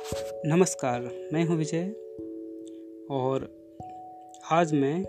[0.00, 1.00] नमस्कार,
[1.32, 1.82] मैं हूँ विजय।
[3.10, 3.48] और
[4.52, 5.00] आज मैं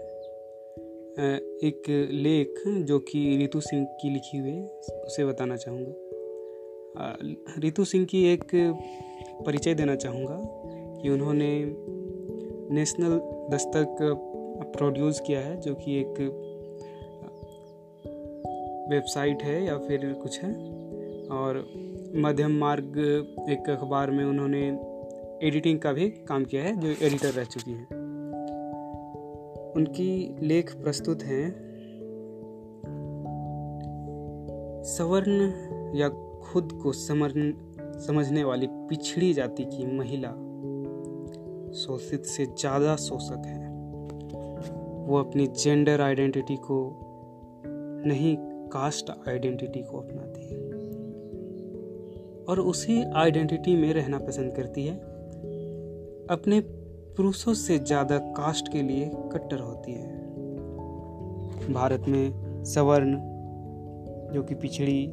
[1.64, 4.68] एक लेख जो कि रितु सिंह की लिखी हुई है,
[5.06, 7.18] उसे बताना चाहूँगा।
[7.58, 8.46] रितु सिंह की एक
[9.46, 10.42] परिचय देना चाहूँगा
[11.02, 11.52] कि उन्होंने
[12.76, 13.20] नेशनल
[13.56, 13.98] दस्तक
[14.78, 16.20] प्रोड्यूस किया है, जो कि एक
[18.90, 20.54] वेबसाइट है या फिर कुछ है।
[21.28, 21.64] और
[22.16, 22.98] मध्यम मार्ग,
[23.50, 24.62] एक अखबार में उन्होंने
[25.48, 27.88] एडिटिंग का भी काम किया है, जो एडिटर रह चुकी हैं।
[29.76, 31.52] उनकी लेख प्रस्तुत हैं।
[34.84, 35.52] सवर्ण
[35.98, 36.10] या
[36.44, 37.54] खुद को समर्ण
[38.00, 40.30] समझने वाली पिछड़ी जाति की महिला
[41.74, 43.68] शोषित से ज़्यादा शोषक है।
[45.08, 47.00] वो अपनी जेंडर आइडेंटिटी को
[48.06, 48.36] नहीं
[48.70, 50.39] कास्ट आइडेंटिटी को अपनाती
[52.50, 54.96] और उसी आइडेंटिटी में रहना पसंद करती है।
[56.30, 56.60] अपने
[57.18, 60.18] पुरुषों से ज़्यादा कास्ट के लिए कट्टर होती है।
[61.74, 63.16] भारत में सवर्ण,
[64.34, 65.08] जो कि पिछड़ी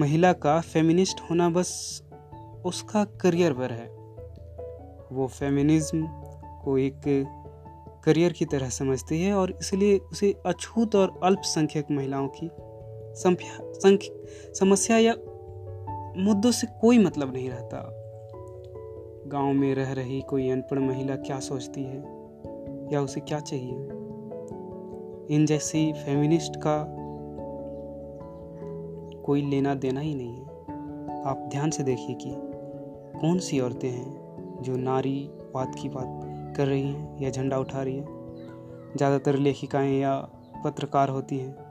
[0.00, 2.02] महिला का फेमिनिस्ट होना बस
[2.64, 3.86] उसका करियर पर है।
[5.12, 6.06] वो फेमिनिज्म
[6.64, 7.00] को एक
[8.04, 12.50] करियर की तरह समझती है और इसलिए उसे अछूत और अल्पसंख्यक महिलाओं की
[13.14, 15.14] संख्या समस्या या
[16.16, 17.98] मुद्दों से कोई मतलब नहीं रहता।
[19.26, 21.98] गाँव में रह रही कोई अनपढ़ महिला क्या सोचती है?
[22.92, 23.74] या उसे क्या चाहिए?
[25.36, 26.86] इन जैसी फेमिनिस्ट का
[29.22, 30.44] कोई लेना देना ही नहीं है।
[31.24, 32.34] आप ध्यान से देखिए कि
[33.20, 34.22] कौन सी औरतें हैं
[34.62, 36.20] जो नारी बात की बात
[36.56, 38.06] कर रही हैं या झंडा उठा रही हैं।
[38.96, 40.28] ज़्यादातर लेखिकाएँ या
[40.64, 41.61] पत्रकार होती हैं।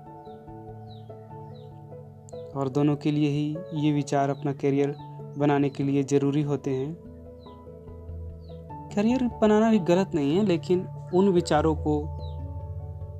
[2.55, 4.95] और दोनों के लिए ही ये विचार अपना करियर
[5.37, 6.93] बनाने के लिए ज़रूरी होते हैं।
[8.95, 12.01] करियर बनाना भी गलत नहीं है, लेकिन उन विचारों को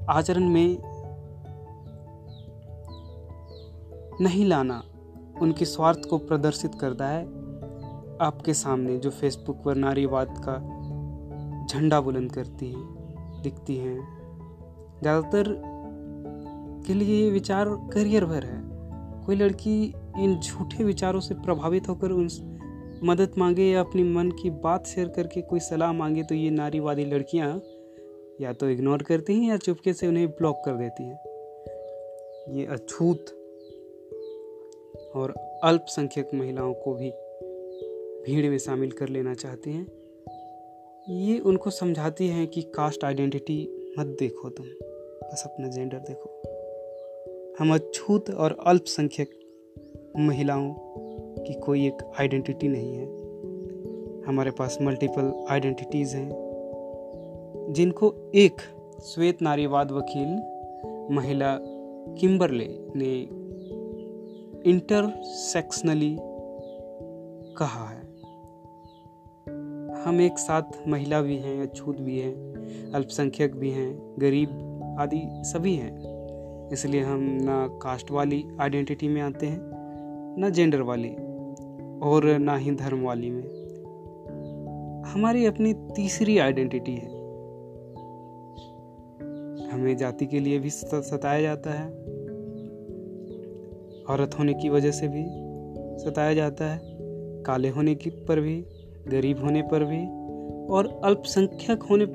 [0.10, 0.78] आचरण में
[4.22, 4.84] नहीं लाना
[5.42, 7.24] उनके स्वार्थ को प्रदर्शित करता है।
[8.22, 10.58] आपके सामने जो फेसबुक पर नारीवाद का
[11.68, 13.98] झंडा बुलंद करती हैं, दिखती हैं,
[15.02, 15.56] ज़्यादातर
[16.88, 18.71] के लिए ये विचार करियर भर है।
[19.26, 22.30] कोई लड़की इन झूठे विचारों से प्रभावित होकर उन
[23.04, 27.06] मदद मांगे या अपनी मन की बात शेयर करके कोई सलाह मांगे तो ये नारीवादी
[27.06, 27.62] लड़कियाँ
[28.42, 31.20] या तो इग्नोर करती हैं या चुपके से उन्हें ब्लॉक कर देती हैं।
[32.50, 33.26] ये अछूत
[35.16, 35.34] और
[35.64, 37.12] अल्पसंख्यक महिलाओं को भी
[38.26, 39.88] भीड़ में शामिल कर लेना चाहती हैं।
[41.10, 44.66] ये उनको समझाती हैं कि कास्ट आइडेंटिटी मत देखो तुम,
[45.24, 46.51] बस अपना जेंडर देखो।
[47.60, 49.30] हम अछूत और अल्पसंख्यक
[50.18, 50.74] महिलाओं
[51.44, 53.06] की कोई एक आइडेंटिटी नहीं है।
[54.24, 56.30] हमारे पास मल्टीपल आइडेंटिटीज़ हैं,
[57.70, 58.62] जिनको एक
[59.04, 60.28] श्वेत नारीवाद वकील
[61.12, 61.58] महिला
[62.14, 63.22] किम्बरले ने
[64.70, 66.18] इंटरसेक्शनली
[67.58, 68.02] कहा है।
[70.02, 72.34] हम एक साथ महिला भी हैं, अछूत भी हैं,
[72.92, 74.50] अल्पसंख्यक भी हैं, गरीब
[75.00, 76.11] आदि सभी हैं।
[76.72, 79.60] इसलिए हम ना कास्ट वाली आइडेंटिटी में आते हैं,
[80.40, 81.10] ना जेंडर वाली,
[82.04, 83.44] और ना ही धर्म वाली में।
[85.08, 87.10] हमारी अपनी तीसरी आइडेंटिटी है।
[89.72, 91.88] हमें जाति के लिए भी सताया जाता है,
[94.10, 95.24] औरत होने की वजह से भी
[96.04, 96.80] सताया जाता है,
[97.44, 98.66] काले होने की पर भी,
[99.08, 100.02] गरीब होने पर भी,
[100.74, 102.06] और अल्पसंख्यक होने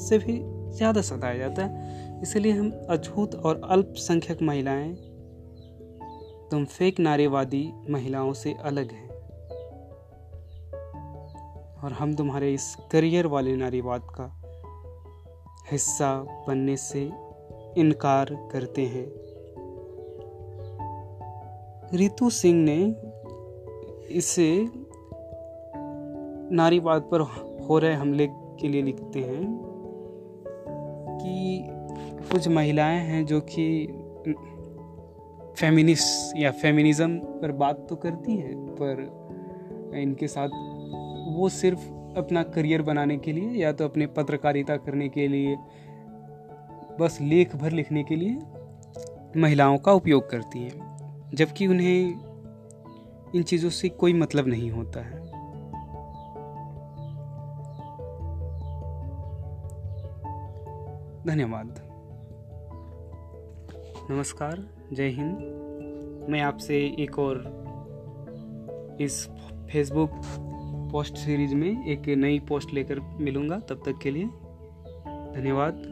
[0.00, 0.40] से भी
[0.76, 4.94] ज़्यादा सताया जाता है। इसलिए हम अछूत और अल्पसंख्यक महिलाएँ,
[6.50, 9.10] तुम फेक नारीवादी महिलाओं से अलग हैं।
[11.84, 14.36] और हम तुम्हारे इस करियर वाले नारीवाद का
[15.72, 17.10] हिस्सा बनने से
[17.76, 19.06] इनकार करते हैं।
[21.96, 22.96] रितु सिंह ने
[24.14, 24.68] इसे
[26.54, 27.20] नारीवाद पर
[27.68, 29.70] हो रहे हमले के लिए लिखते हैं
[31.22, 31.66] कि
[32.22, 33.86] कुछ महिलाएँ हैं जो कि
[35.56, 39.02] फेमिनिस्ट या फेमिनिज्म पर बात तो करती हैं, पर
[39.96, 40.48] इनके साथ
[41.36, 41.88] वो सिर्फ़
[42.18, 45.56] अपना करियर बनाने के लिए या तो अपने पत्रकारिता करने के लिए,
[47.00, 48.38] बस लेख भर लिखने के लिए
[49.36, 52.20] महिलाओं का उपयोग करती हैं, जबकि उन्हें
[53.34, 55.18] इन चीज़ों से कोई मतलब नहीं होता है।
[61.26, 61.89] धन्यवाद।
[64.10, 65.36] नमस्कार, जय हिंद।
[66.28, 67.36] मैं आपसे एक और
[69.00, 69.28] इस
[69.72, 70.10] फेसबुक
[70.92, 74.24] पोस्ट सीरीज़ में एक नई पोस्ट लेकर मिलूँगा। तब तक के लिए
[75.40, 75.82] धन्यवाद।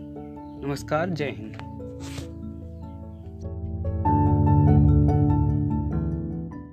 [0.64, 1.67] नमस्कार, जय हिंद।